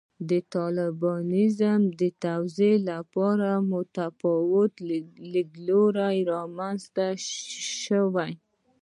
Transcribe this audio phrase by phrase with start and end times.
[0.29, 4.71] د طالبانیزم د توضیح لپاره متفاوت
[5.33, 7.07] لیدلوري رامنځته
[7.83, 8.31] شوي.